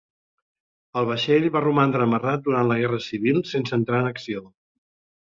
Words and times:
El 1.01 1.07
vaixell 1.09 1.45
va 1.57 1.61
romandre 1.67 2.07
amarrat 2.09 2.47
durant 2.49 2.73
la 2.73 2.81
guerra 2.83 3.03
civil 3.11 3.41
sense 3.55 3.81
entrar 3.83 4.05
en 4.05 4.15
acció. 4.17 4.47